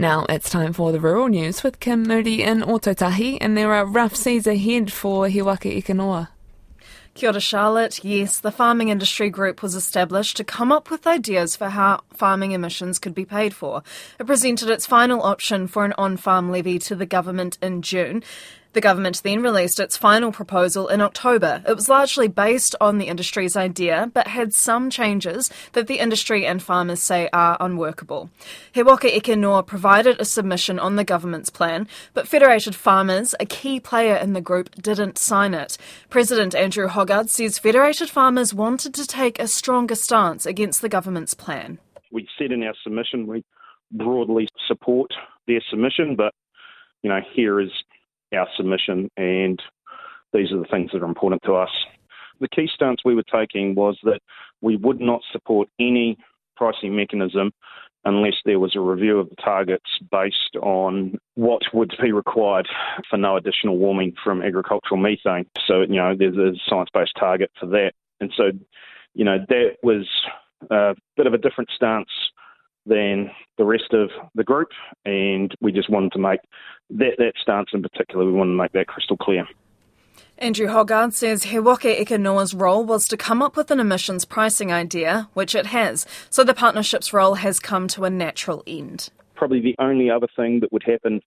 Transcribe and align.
Now 0.00 0.26
it's 0.28 0.48
time 0.48 0.72
for 0.72 0.92
the 0.92 1.00
rural 1.00 1.26
news 1.26 1.64
with 1.64 1.80
Kim 1.80 2.04
Moodie 2.04 2.44
in 2.44 2.60
Ōtautahi, 2.60 3.38
and 3.40 3.56
there 3.56 3.74
are 3.74 3.84
rough 3.84 4.14
seas 4.14 4.46
ahead 4.46 4.92
for 4.92 5.26
He 5.26 5.42
Waka 5.42 5.76
Eke 5.76 5.88
Noa. 5.88 6.30
Kia 7.14 7.30
ora, 7.30 7.40
Charlotte. 7.40 8.04
Yes, 8.04 8.38
the 8.38 8.52
Farming 8.52 8.90
Industry 8.90 9.28
Group 9.28 9.60
was 9.60 9.74
established 9.74 10.36
to 10.36 10.44
come 10.44 10.70
up 10.70 10.88
with 10.88 11.04
ideas 11.04 11.56
for 11.56 11.70
how 11.70 12.02
farming 12.14 12.52
emissions 12.52 13.00
could 13.00 13.12
be 13.12 13.24
paid 13.24 13.52
for. 13.52 13.82
It 14.20 14.26
presented 14.28 14.70
its 14.70 14.86
final 14.86 15.20
option 15.20 15.66
for 15.66 15.84
an 15.84 15.94
on 15.98 16.16
farm 16.16 16.52
levy 16.52 16.78
to 16.78 16.94
the 16.94 17.04
government 17.04 17.58
in 17.60 17.82
June. 17.82 18.22
The 18.74 18.80
government 18.82 19.22
then 19.22 19.42
released 19.42 19.80
its 19.80 19.96
final 19.96 20.30
proposal 20.30 20.88
in 20.88 21.00
October. 21.00 21.62
It 21.66 21.74
was 21.74 21.88
largely 21.88 22.28
based 22.28 22.76
on 22.80 22.98
the 22.98 23.06
industry's 23.06 23.56
idea, 23.56 24.10
but 24.12 24.28
had 24.28 24.52
some 24.52 24.90
changes 24.90 25.50
that 25.72 25.86
the 25.86 25.98
industry 25.98 26.44
and 26.44 26.62
farmers 26.62 27.02
say 27.02 27.30
are 27.32 27.56
unworkable. 27.60 28.30
He 28.70 28.82
Waka 28.82 29.16
Eke 29.16 29.38
Noa 29.38 29.62
provided 29.62 30.20
a 30.20 30.24
submission 30.24 30.78
on 30.78 30.96
the 30.96 31.04
government's 31.04 31.50
plan, 31.50 31.88
but 32.12 32.28
Federated 32.28 32.74
Farmers, 32.74 33.34
a 33.40 33.46
key 33.46 33.80
player 33.80 34.16
in 34.16 34.34
the 34.34 34.40
group, 34.40 34.74
didn't 34.74 35.18
sign 35.18 35.54
it. 35.54 35.78
President 36.10 36.54
Andrew 36.54 36.88
Hoggard 36.88 37.30
says 37.30 37.58
Federated 37.58 38.10
Farmers 38.10 38.52
wanted 38.52 38.92
to 38.94 39.06
take 39.06 39.38
a 39.38 39.48
stronger 39.48 39.94
stance 39.94 40.44
against 40.44 40.82
the 40.82 40.88
government's 40.88 41.34
plan. 41.34 41.78
We 42.12 42.28
said 42.38 42.52
in 42.52 42.62
our 42.62 42.74
submission 42.82 43.26
we 43.26 43.44
broadly 43.90 44.48
support 44.66 45.10
their 45.46 45.62
submission, 45.70 46.16
but 46.16 46.34
you 47.02 47.10
know, 47.10 47.20
here 47.34 47.60
is 47.60 47.70
our 48.34 48.48
submission, 48.56 49.10
and 49.16 49.60
these 50.32 50.52
are 50.52 50.58
the 50.58 50.68
things 50.70 50.90
that 50.92 51.02
are 51.02 51.06
important 51.06 51.42
to 51.44 51.54
us. 51.54 51.70
The 52.40 52.48
key 52.48 52.68
stance 52.72 53.00
we 53.04 53.14
were 53.14 53.22
taking 53.22 53.74
was 53.74 53.98
that 54.04 54.20
we 54.60 54.76
would 54.76 55.00
not 55.00 55.22
support 55.32 55.68
any 55.78 56.16
pricing 56.56 56.94
mechanism 56.94 57.52
unless 58.04 58.34
there 58.44 58.60
was 58.60 58.76
a 58.76 58.80
review 58.80 59.18
of 59.18 59.28
the 59.28 59.36
targets 59.36 59.98
based 60.10 60.56
on 60.62 61.18
what 61.34 61.62
would 61.74 61.92
be 62.00 62.12
required 62.12 62.68
for 63.10 63.16
no 63.16 63.36
additional 63.36 63.76
warming 63.76 64.14
from 64.22 64.42
agricultural 64.42 65.00
methane. 65.00 65.46
So, 65.66 65.80
you 65.80 65.96
know, 65.96 66.14
there's 66.16 66.36
a 66.36 66.52
science 66.68 66.90
based 66.92 67.14
target 67.18 67.50
for 67.58 67.66
that. 67.66 67.92
And 68.20 68.32
so, 68.36 68.50
you 69.14 69.24
know, 69.24 69.38
that 69.48 69.76
was 69.82 70.06
a 70.70 70.94
bit 71.16 71.26
of 71.26 71.34
a 71.34 71.38
different 71.38 71.70
stance 71.74 72.08
than 72.88 73.30
the 73.56 73.64
rest 73.64 73.92
of 73.92 74.10
the 74.34 74.44
group, 74.44 74.68
and 75.04 75.54
we 75.60 75.72
just 75.72 75.90
wanted 75.90 76.12
to 76.12 76.18
make 76.18 76.40
that, 76.90 77.12
that 77.18 77.32
stance 77.40 77.70
in 77.72 77.82
particular, 77.82 78.24
we 78.24 78.32
wanted 78.32 78.52
to 78.52 78.56
make 78.56 78.72
that 78.72 78.86
crystal 78.86 79.16
clear. 79.16 79.46
Andrew 80.38 80.68
Hoggard 80.68 81.12
says 81.14 81.44
He 81.44 81.58
Waka 81.58 82.00
Eke 82.00 82.18
Noa's 82.18 82.54
role 82.54 82.84
was 82.84 83.08
to 83.08 83.16
come 83.16 83.42
up 83.42 83.56
with 83.56 83.70
an 83.70 83.80
emissions 83.80 84.24
pricing 84.24 84.72
idea, 84.72 85.28
which 85.34 85.54
it 85.54 85.66
has, 85.66 86.06
so 86.30 86.44
the 86.44 86.54
partnership's 86.54 87.12
role 87.12 87.34
has 87.34 87.58
come 87.58 87.88
to 87.88 88.04
a 88.04 88.10
natural 88.10 88.62
end. 88.66 89.10
Probably 89.34 89.60
the 89.60 89.76
only 89.78 90.10
other 90.10 90.28
thing 90.36 90.60
that 90.60 90.72
would 90.72 90.84
happen 90.84 91.20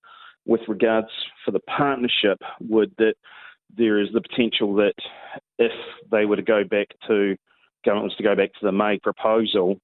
with 0.45 0.61
regards 0.67 1.09
for 1.45 1.51
the 1.51 1.59
partnership 1.59 2.39
would 2.61 2.93
that 2.97 3.15
there 3.77 3.99
is 3.99 4.09
the 4.13 4.21
potential 4.21 4.73
that 4.75 4.95
if 5.59 5.71
they 6.09 6.25
were 6.25 6.35
to 6.35 6.41
go 6.41 6.63
back 6.63 6.87
to 7.07 7.35
government 7.85 8.05
was 8.05 8.15
to 8.15 8.23
go 8.23 8.35
back 8.35 8.53
to 8.53 8.65
the 8.65 8.71
May 8.71 8.97
proposal, 8.99 9.79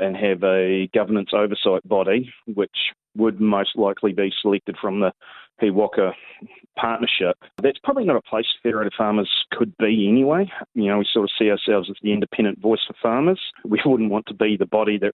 and 0.00 0.16
have 0.16 0.42
a 0.42 0.88
governance 0.94 1.30
oversight 1.32 1.86
body, 1.86 2.32
which 2.46 2.92
would 3.16 3.40
most 3.40 3.76
likely 3.76 4.12
be 4.12 4.32
selected 4.40 4.76
from 4.80 5.00
the 5.00 5.12
He 5.60 5.70
Waka 5.70 6.12
partnership. 6.76 7.36
That's 7.62 7.78
probably 7.84 8.04
not 8.04 8.16
a 8.16 8.22
place 8.22 8.46
Federated 8.62 8.94
Farmers 8.96 9.28
could 9.52 9.76
be 9.76 10.08
anyway. 10.08 10.50
You 10.74 10.88
know, 10.88 10.98
we 10.98 11.06
sort 11.12 11.24
of 11.24 11.30
see 11.38 11.50
ourselves 11.50 11.90
as 11.90 11.96
the 12.02 12.12
independent 12.12 12.60
voice 12.60 12.80
for 12.86 12.94
farmers. 13.02 13.40
We 13.64 13.80
wouldn't 13.84 14.10
want 14.10 14.26
to 14.26 14.34
be 14.34 14.56
the 14.56 14.66
body 14.66 14.98
that 14.98 15.12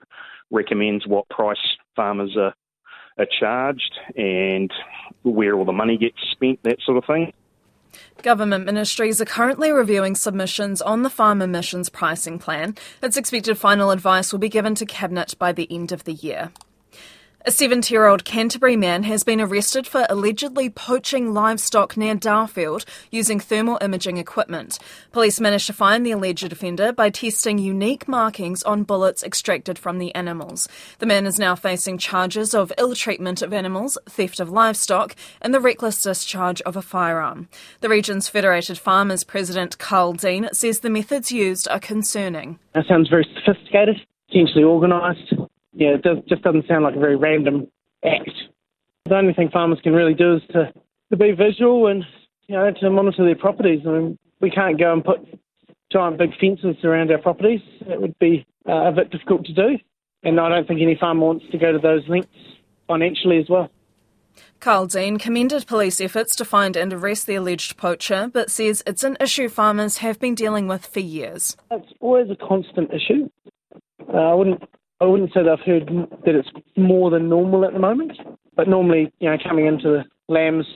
recommends 0.50 1.06
what 1.06 1.28
price 1.28 1.58
farmers 1.96 2.36
are, 2.36 2.54
are 3.18 3.26
charged 3.38 3.98
and 4.16 4.70
where 5.24 5.56
all 5.56 5.64
the 5.64 5.72
money 5.72 5.98
gets 5.98 6.18
spent, 6.30 6.60
that 6.62 6.80
sort 6.84 6.98
of 6.98 7.04
thing. 7.04 7.32
Government 8.22 8.64
ministries 8.64 9.20
are 9.20 9.24
currently 9.24 9.70
reviewing 9.72 10.14
submissions 10.14 10.82
on 10.82 11.02
the 11.02 11.10
farm 11.10 11.40
emissions 11.42 11.88
pricing 11.88 12.38
plan. 12.38 12.76
It's 13.02 13.16
expected 13.16 13.58
final 13.58 13.90
advice 13.90 14.32
will 14.32 14.38
be 14.38 14.48
given 14.48 14.74
to 14.76 14.86
Cabinet 14.86 15.34
by 15.38 15.52
the 15.52 15.66
end 15.70 15.92
of 15.92 16.04
the 16.04 16.14
year. 16.14 16.50
A 17.48 17.50
70 17.50 17.94
year 17.94 18.06
old 18.06 18.26
Canterbury 18.26 18.76
man 18.76 19.04
has 19.04 19.24
been 19.24 19.40
arrested 19.40 19.86
for 19.86 20.04
allegedly 20.10 20.68
poaching 20.68 21.32
livestock 21.32 21.96
near 21.96 22.14
Darfield 22.14 22.84
using 23.10 23.40
thermal 23.40 23.78
imaging 23.80 24.18
equipment. 24.18 24.78
Police 25.12 25.40
managed 25.40 25.66
to 25.68 25.72
find 25.72 26.04
the 26.04 26.10
alleged 26.10 26.52
offender 26.52 26.92
by 26.92 27.08
testing 27.08 27.56
unique 27.56 28.06
markings 28.06 28.62
on 28.64 28.82
bullets 28.82 29.24
extracted 29.24 29.78
from 29.78 29.96
the 29.96 30.14
animals. 30.14 30.68
The 30.98 31.06
man 31.06 31.24
is 31.24 31.38
now 31.38 31.54
facing 31.54 31.96
charges 31.96 32.52
of 32.52 32.70
ill 32.76 32.94
treatment 32.94 33.40
of 33.40 33.54
animals, 33.54 33.96
theft 34.04 34.40
of 34.40 34.50
livestock, 34.50 35.16
and 35.40 35.54
the 35.54 35.60
reckless 35.60 36.02
discharge 36.02 36.60
of 36.66 36.76
a 36.76 36.82
firearm. 36.82 37.48
The 37.80 37.88
region's 37.88 38.28
Federated 38.28 38.76
Farmers 38.76 39.24
President 39.24 39.78
Carl 39.78 40.12
Dean 40.12 40.50
says 40.52 40.80
the 40.80 40.90
methods 40.90 41.32
used 41.32 41.66
are 41.68 41.80
concerning. 41.80 42.58
That 42.74 42.84
sounds 42.86 43.08
very 43.08 43.26
sophisticated, 43.34 43.96
potentially 44.28 44.64
organised 44.64 45.32
yeah, 45.78 45.94
it 45.94 46.02
does, 46.02 46.18
just 46.28 46.42
doesn't 46.42 46.66
sound 46.66 46.82
like 46.82 46.96
a 46.96 46.98
very 46.98 47.14
random 47.14 47.68
act. 48.04 48.30
The 49.06 49.14
only 49.14 49.32
thing 49.32 49.48
farmers 49.50 49.78
can 49.82 49.92
really 49.92 50.12
do 50.12 50.36
is 50.36 50.42
to, 50.50 50.72
to 51.10 51.16
be 51.16 51.30
visual 51.30 51.86
and 51.86 52.04
you 52.48 52.56
know 52.56 52.70
to 52.80 52.90
monitor 52.90 53.24
their 53.24 53.36
properties. 53.36 53.82
I 53.86 53.90
mean, 53.90 54.18
we 54.40 54.50
can't 54.50 54.78
go 54.78 54.92
and 54.92 55.04
put 55.04 55.20
giant 55.92 56.18
big 56.18 56.30
fences 56.40 56.84
around 56.84 57.12
our 57.12 57.18
properties. 57.18 57.60
It 57.82 58.00
would 58.00 58.18
be 58.18 58.44
uh, 58.68 58.88
a 58.88 58.92
bit 58.92 59.10
difficult 59.10 59.46
to 59.46 59.52
do, 59.52 59.78
and 60.24 60.40
I 60.40 60.48
don't 60.48 60.66
think 60.66 60.82
any 60.82 60.96
farmer 60.98 61.26
wants 61.26 61.44
to 61.52 61.58
go 61.58 61.70
to 61.70 61.78
those 61.78 62.02
lengths 62.08 62.34
financially 62.88 63.38
as 63.38 63.48
well. 63.48 63.70
Carl 64.58 64.86
Dean 64.86 65.16
commended 65.18 65.68
police 65.68 66.00
efforts 66.00 66.34
to 66.36 66.44
find 66.44 66.76
and 66.76 66.92
arrest 66.92 67.28
the 67.28 67.36
alleged 67.36 67.76
poacher, 67.76 68.28
but 68.32 68.50
says 68.50 68.82
it's 68.84 69.04
an 69.04 69.16
issue 69.20 69.48
farmers 69.48 69.98
have 69.98 70.18
been 70.18 70.34
dealing 70.34 70.66
with 70.66 70.86
for 70.86 71.00
years. 71.00 71.56
It's 71.70 71.92
always 72.00 72.28
a 72.30 72.36
constant 72.36 72.90
issue. 72.92 73.28
Uh, 74.12 74.16
I 74.16 74.34
wouldn't 74.34 74.62
I 75.00 75.04
wouldn't 75.04 75.32
say 75.32 75.42
that 75.42 75.50
I've 75.50 75.66
heard 75.66 75.88
that 76.24 76.34
it's 76.34 76.48
more 76.76 77.10
than 77.10 77.28
normal 77.28 77.64
at 77.64 77.72
the 77.72 77.78
moment, 77.78 78.12
but 78.56 78.68
normally, 78.68 79.12
you 79.20 79.30
know, 79.30 79.36
coming 79.46 79.66
into 79.66 79.88
the 79.88 80.04
lambs 80.32 80.66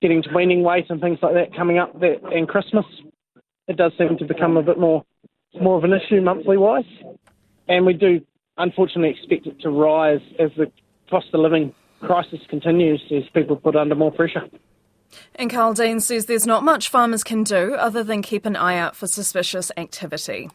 getting 0.00 0.22
to 0.22 0.28
weaning 0.34 0.62
weight 0.62 0.86
and 0.90 1.00
things 1.00 1.18
like 1.22 1.34
that 1.34 1.56
coming 1.56 1.78
up 1.78 1.98
that, 2.00 2.16
and 2.30 2.46
Christmas, 2.46 2.84
it 3.68 3.76
does 3.76 3.92
seem 3.96 4.18
to 4.18 4.24
become 4.24 4.56
a 4.56 4.62
bit 4.62 4.78
more 4.78 5.02
more 5.60 5.78
of 5.78 5.84
an 5.84 5.92
issue 5.92 6.20
monthly 6.20 6.56
wise, 6.56 6.84
and 7.68 7.86
we 7.86 7.94
do 7.94 8.20
unfortunately 8.58 9.10
expect 9.10 9.46
it 9.46 9.60
to 9.60 9.70
rise 9.70 10.20
as 10.38 10.50
the 10.56 10.70
cost 11.08 11.26
of 11.32 11.40
living 11.40 11.72
crisis 12.00 12.40
continues 12.48 13.02
as 13.10 13.22
people 13.32 13.56
put 13.56 13.76
under 13.76 13.94
more 13.94 14.12
pressure. 14.12 14.42
And 15.36 15.48
Carl 15.48 15.74
Dean 15.74 16.00
says 16.00 16.26
there's 16.26 16.46
not 16.46 16.64
much 16.64 16.88
farmers 16.88 17.24
can 17.24 17.44
do 17.44 17.74
other 17.74 18.02
than 18.02 18.20
keep 18.20 18.46
an 18.46 18.56
eye 18.56 18.76
out 18.76 18.96
for 18.96 19.06
suspicious 19.06 19.70
activity. 19.76 20.50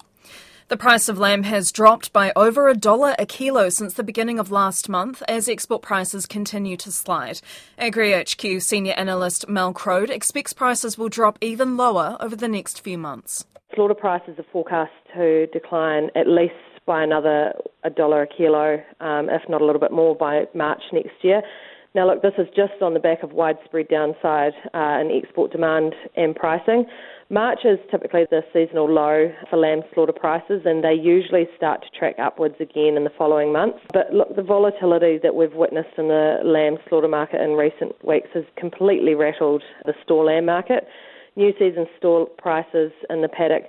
The 0.69 0.77
price 0.77 1.09
of 1.09 1.17
lamb 1.17 1.41
has 1.43 1.71
dropped 1.71 2.13
by 2.13 2.31
over 2.35 2.69
a 2.69 2.77
dollar 2.77 3.15
a 3.17 3.25
kilo 3.25 3.69
since 3.69 3.95
the 3.95 4.03
beginning 4.03 4.37
of 4.37 4.51
last 4.51 4.87
month 4.87 5.23
as 5.27 5.49
export 5.49 5.81
prices 5.81 6.27
continue 6.27 6.77
to 6.77 6.91
slide. 6.91 7.41
Agri 7.79 8.13
HQ 8.13 8.61
senior 8.61 8.93
analyst 8.93 9.49
Mel 9.49 9.73
Croad 9.73 10.11
expects 10.11 10.53
prices 10.53 10.95
will 10.95 11.09
drop 11.09 11.39
even 11.41 11.75
lower 11.75 12.17
over 12.19 12.35
the 12.35 12.47
next 12.47 12.81
few 12.81 12.99
months. 12.99 13.45
Slaughter 13.73 13.95
prices 13.95 14.37
are 14.37 14.45
forecast 14.51 14.91
to 15.15 15.47
decline 15.47 16.11
at 16.15 16.27
least 16.27 16.53
by 16.85 17.01
another 17.01 17.53
a 17.83 17.89
dollar 17.89 18.21
a 18.21 18.27
kilo, 18.27 18.79
um, 18.99 19.27
if 19.27 19.41
not 19.49 19.61
a 19.61 19.65
little 19.65 19.81
bit 19.81 19.91
more 19.91 20.15
by 20.15 20.45
March 20.53 20.83
next 20.93 21.23
year. 21.23 21.41
Now, 21.95 22.05
look, 22.05 22.21
this 22.21 22.33
is 22.37 22.47
just 22.55 22.81
on 22.81 22.93
the 22.93 22.99
back 22.99 23.23
of 23.23 23.31
widespread 23.31 23.87
downside 23.87 24.53
uh, 24.75 25.01
in 25.01 25.09
export 25.11 25.51
demand 25.51 25.95
and 26.15 26.35
pricing. 26.35 26.85
March 27.31 27.59
is 27.63 27.79
typically 27.89 28.25
the 28.29 28.41
seasonal 28.53 28.87
low 28.91 29.31
for 29.49 29.57
lamb 29.57 29.81
slaughter 29.93 30.13
prices, 30.13 30.61
and 30.65 30.83
they 30.83 30.93
usually 30.93 31.47
start 31.57 31.81
to 31.81 31.97
track 31.97 32.15
upwards 32.19 32.55
again 32.59 32.95
in 32.95 33.03
the 33.05 33.11
following 33.17 33.51
months. 33.51 33.79
But 33.91 34.13
look, 34.13 34.35
the 34.35 34.43
volatility 34.43 35.19
that 35.23 35.33
we've 35.33 35.53
witnessed 35.53 35.97
in 35.97 36.09
the 36.09 36.41
lamb 36.43 36.77
slaughter 36.87 37.07
market 37.07 37.41
in 37.41 37.51
recent 37.51 37.93
weeks 38.05 38.29
has 38.35 38.43
completely 38.55 39.15
rattled 39.15 39.63
the 39.85 39.93
store 40.03 40.25
lamb 40.25 40.45
market. 40.45 40.87
New 41.35 41.53
season 41.57 41.87
store 41.97 42.27
prices 42.37 42.91
in 43.09 43.21
the 43.23 43.29
paddock 43.29 43.63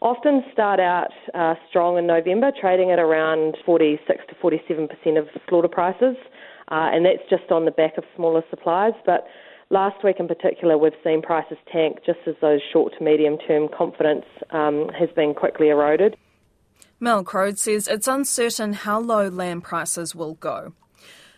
often 0.00 0.42
start 0.52 0.80
out 0.80 1.10
uh, 1.34 1.54
strong 1.68 1.98
in 1.98 2.06
November, 2.06 2.52
trading 2.58 2.90
at 2.90 2.98
around 2.98 3.56
46 3.64 4.24
to 4.28 4.34
47% 4.36 5.18
of 5.18 5.26
slaughter 5.48 5.68
prices, 5.68 6.16
uh, 6.70 6.90
and 6.92 7.04
that's 7.06 7.28
just 7.30 7.50
on 7.50 7.64
the 7.64 7.70
back 7.70 7.98
of 7.98 8.04
smaller 8.14 8.42
supplies. 8.50 8.94
But 9.04 9.26
Last 9.68 10.04
week 10.04 10.16
in 10.20 10.28
particular, 10.28 10.78
we've 10.78 10.92
seen 11.02 11.22
prices 11.22 11.58
tank 11.72 11.98
just 12.06 12.20
as 12.26 12.36
those 12.40 12.60
short 12.72 12.92
to 12.96 13.04
medium 13.04 13.36
term 13.36 13.68
confidence 13.76 14.24
um, 14.50 14.88
has 14.96 15.08
been 15.16 15.34
quickly 15.34 15.70
eroded. 15.70 16.16
Mel 17.00 17.24
Croad 17.24 17.58
says 17.58 17.88
it's 17.88 18.06
uncertain 18.06 18.74
how 18.74 19.00
low 19.00 19.28
lamb 19.28 19.60
prices 19.60 20.14
will 20.14 20.34
go. 20.34 20.72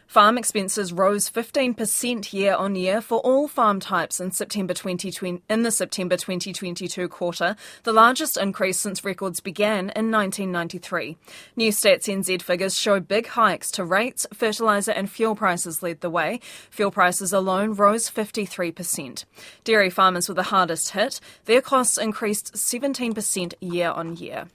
Farm 0.09 0.39
expenses 0.39 0.91
rose 0.91 1.29
15% 1.29 2.33
year 2.33 2.55
on 2.55 2.75
year 2.75 3.03
for 3.03 3.19
all 3.19 3.47
farm 3.47 3.79
types 3.79 4.21
in 4.21 4.31
September 4.31 4.73
2020, 4.73 5.43
in 5.51 5.63
the 5.65 5.71
September 5.71 6.17
2022 6.17 7.11
quarter, 7.11 7.55
the 7.83 7.93
largest 7.93 8.39
increase 8.39 8.79
since 8.79 9.05
records 9.05 9.41
began 9.41 9.91
in 9.91 10.11
1993. 10.11 11.19
New 11.57 11.71
Stats 11.71 12.09
NZ 12.09 12.41
figures 12.41 12.75
show 12.75 13.01
big 13.01 13.27
hikes 13.27 13.71
to 13.73 13.85
rates, 13.85 14.27
fertiliser 14.33 14.93
and 14.93 15.11
fuel 15.11 15.37
prices 15.37 15.83
led 15.83 16.01
the 16.01 16.09
way. 16.09 16.41
Fuel 16.71 16.91
prices 16.91 17.35
alone 17.35 17.75
rose 17.75 18.11
53%. 18.11 19.27
Dairy 19.65 19.91
farmers 19.91 20.27
were 20.27 20.35
the 20.35 20.45
hardest 20.45 20.93
hit. 20.93 21.21
Their 21.45 21.61
costs 21.61 21.99
increased 21.99 22.55
17% 22.55 23.53
year 23.61 23.91
on 23.91 24.17
year. 24.17 24.47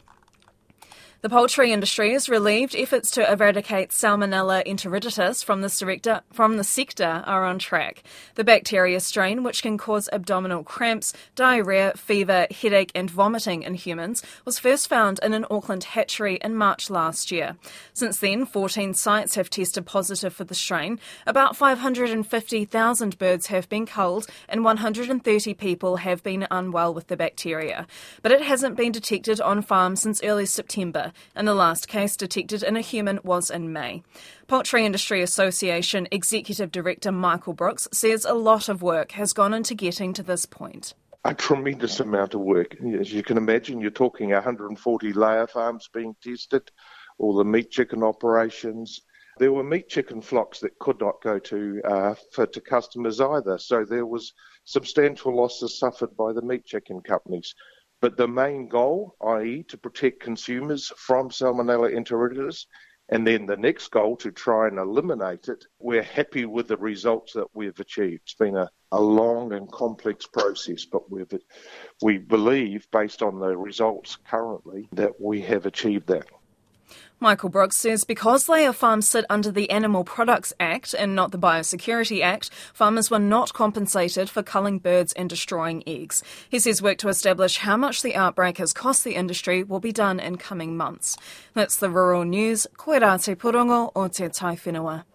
The 1.23 1.29
poultry 1.29 1.71
industry 1.71 2.13
is 2.13 2.27
relieved 2.27 2.75
efforts 2.75 3.09
to 3.11 3.31
eradicate 3.31 3.91
Salmonella 3.91 4.67
enteritidis 4.67 5.41
from 5.41 5.61
the, 5.61 5.69
sector, 5.69 6.19
from 6.33 6.57
the 6.57 6.65
sector 6.65 7.23
are 7.25 7.45
on 7.45 7.59
track. 7.59 8.03
The 8.35 8.43
bacteria 8.43 8.99
strain, 8.99 9.41
which 9.41 9.61
can 9.61 9.77
cause 9.77 10.09
abdominal 10.11 10.65
cramps, 10.65 11.13
diarrhea, 11.33 11.93
fever, 11.95 12.45
headache, 12.51 12.91
and 12.93 13.09
vomiting 13.09 13.63
in 13.63 13.75
humans, 13.75 14.21
was 14.43 14.59
first 14.59 14.89
found 14.89 15.21
in 15.23 15.33
an 15.33 15.45
Auckland 15.49 15.85
hatchery 15.85 16.39
in 16.41 16.57
March 16.57 16.89
last 16.89 17.31
year. 17.31 17.55
Since 17.93 18.17
then, 18.17 18.45
14 18.45 18.93
sites 18.93 19.35
have 19.35 19.49
tested 19.49 19.85
positive 19.85 20.33
for 20.33 20.43
the 20.43 20.53
strain. 20.53 20.99
About 21.25 21.55
550,000 21.55 23.17
birds 23.17 23.47
have 23.47 23.69
been 23.69 23.85
culled, 23.85 24.27
and 24.49 24.65
130 24.65 25.53
people 25.53 25.95
have 25.95 26.21
been 26.21 26.47
unwell 26.51 26.93
with 26.93 27.07
the 27.07 27.15
bacteria. 27.15 27.87
But 28.21 28.33
it 28.33 28.41
hasn't 28.41 28.75
been 28.75 28.91
detected 28.91 29.39
on 29.39 29.61
farms 29.61 30.01
since 30.01 30.21
early 30.21 30.45
September 30.45 31.12
and 31.35 31.47
the 31.47 31.53
last 31.53 31.87
case 31.87 32.15
detected 32.15 32.63
in 32.63 32.75
a 32.75 32.81
human 32.81 33.19
was 33.23 33.49
in 33.49 33.73
May. 33.73 34.03
Poultry 34.47 34.85
Industry 34.85 35.21
Association 35.21 36.07
Executive 36.11 36.71
Director 36.71 37.11
Michael 37.11 37.53
Brooks 37.53 37.87
says 37.91 38.25
a 38.25 38.33
lot 38.33 38.69
of 38.69 38.81
work 38.81 39.11
has 39.13 39.33
gone 39.33 39.53
into 39.53 39.75
getting 39.75 40.13
to 40.13 40.23
this 40.23 40.45
point. 40.45 40.93
A 41.25 41.33
tremendous 41.33 41.99
amount 41.99 42.33
of 42.33 42.41
work. 42.41 42.75
As 42.99 43.13
you 43.13 43.23
can 43.23 43.37
imagine, 43.37 43.79
you're 43.79 43.91
talking 43.91 44.31
140 44.31 45.13
layer 45.13 45.47
farms 45.47 45.89
being 45.93 46.15
tested, 46.21 46.69
all 47.17 47.35
the 47.35 47.45
meat 47.45 47.71
chicken 47.71 48.03
operations. 48.03 49.01
There 49.39 49.53
were 49.53 49.63
meat 49.63 49.87
chicken 49.87 50.21
flocks 50.21 50.59
that 50.59 50.77
could 50.79 50.99
not 50.99 51.21
go 51.23 51.39
to 51.39 51.81
uh, 51.83 52.15
for 52.33 52.45
to 52.45 52.61
customers 52.61 53.19
either. 53.19 53.57
So 53.57 53.85
there 53.85 54.05
was 54.05 54.33
substantial 54.65 55.35
losses 55.35 55.79
suffered 55.79 56.15
by 56.15 56.33
the 56.33 56.41
meat 56.41 56.65
chicken 56.65 57.01
companies. 57.01 57.55
But 58.03 58.17
the 58.17 58.27
main 58.27 58.67
goal, 58.67 59.15
i.e., 59.21 59.63
to 59.69 59.77
protect 59.77 60.19
consumers 60.19 60.91
from 60.97 61.29
Salmonella 61.29 61.89
enteritidis, 61.95 62.65
and 63.07 63.25
then 63.25 63.45
the 63.45 63.55
next 63.55 63.91
goal 63.91 64.17
to 64.17 64.29
try 64.29 64.67
and 64.67 64.77
eliminate 64.77 65.47
it, 65.47 65.63
we're 65.79 66.03
happy 66.03 66.43
with 66.45 66.67
the 66.67 66.75
results 66.75 67.31
that 67.31 67.47
we've 67.53 67.79
achieved. 67.79 68.23
It's 68.25 68.33
been 68.33 68.57
a, 68.57 68.69
a 68.91 68.99
long 68.99 69.53
and 69.53 69.71
complex 69.71 70.27
process, 70.27 70.83
but 70.83 71.09
we've, 71.09 71.33
we 72.01 72.17
believe, 72.17 72.91
based 72.91 73.21
on 73.21 73.39
the 73.39 73.55
results 73.55 74.17
currently, 74.27 74.89
that 74.91 75.21
we 75.21 75.39
have 75.43 75.65
achieved 75.65 76.07
that. 76.07 76.27
Michael 77.23 77.47
Brooks 77.47 77.77
says 77.77 78.03
because 78.03 78.49
layer 78.49 78.73
farms 78.73 79.07
sit 79.07 79.25
under 79.29 79.49
the 79.49 79.69
Animal 79.69 80.03
Products 80.03 80.51
Act 80.59 80.93
and 80.93 81.15
not 81.15 81.31
the 81.31 81.37
Biosecurity 81.37 82.21
Act, 82.21 82.49
farmers 82.73 83.09
were 83.09 83.17
not 83.17 83.53
compensated 83.53 84.29
for 84.29 84.43
culling 84.43 84.77
birds 84.77 85.13
and 85.13 85.29
destroying 85.29 85.83
eggs. 85.87 86.21
He 86.49 86.59
says 86.59 86.81
work 86.81 86.97
to 86.97 87.07
establish 87.07 87.59
how 87.59 87.77
much 87.77 88.01
the 88.01 88.13
outbreak 88.13 88.57
has 88.57 88.73
cost 88.73 89.05
the 89.05 89.15
industry 89.15 89.63
will 89.63 89.79
be 89.79 89.93
done 89.93 90.19
in 90.19 90.35
coming 90.35 90.75
months. 90.75 91.15
That's 91.53 91.77
the 91.77 91.89
Rural 91.89 92.25
News. 92.25 92.67
Koe 92.75 92.99
purongo 92.99 93.93
o 93.95 94.09
te 94.09 94.27
tai 94.27 94.57
whenua. 94.57 95.05